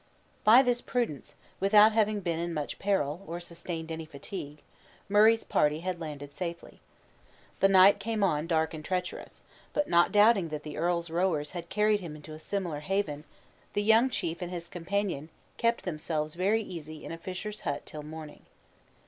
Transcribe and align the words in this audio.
By 0.43 0.63
this 0.63 0.81
prudence, 0.81 1.35
without 1.59 1.91
having 1.91 2.21
been 2.21 2.39
in 2.39 2.55
much 2.55 2.79
peril, 2.79 3.21
or 3.27 3.39
sustained 3.39 3.91
any 3.91 4.05
fatigue, 4.07 4.63
Murray's 5.07 5.43
party 5.43 5.81
had 5.81 6.01
landed 6.01 6.33
safely. 6.33 6.79
The 7.59 7.67
night 7.69 7.99
came 7.99 8.23
on 8.23 8.47
dark 8.47 8.73
and 8.73 8.83
tremendous; 8.83 9.43
but 9.73 9.87
not 9.87 10.11
doubting 10.11 10.47
that 10.47 10.63
the 10.63 10.75
earl's 10.75 11.11
rowers 11.11 11.51
had 11.51 11.69
carried 11.69 11.99
him 11.99 12.15
into 12.15 12.33
a 12.33 12.39
similar 12.39 12.79
haven, 12.79 13.25
the 13.73 13.83
young 13.83 14.09
chief 14.09 14.41
and 14.41 14.49
his 14.49 14.67
companion 14.69 15.29
kept 15.57 15.83
themselves 15.83 16.33
very 16.33 16.63
easy 16.63 17.05
in 17.05 17.11
a 17.11 17.17
fisher's 17.19 17.61
hut 17.61 17.83
till 17.85 18.01
morning. 18.01 18.47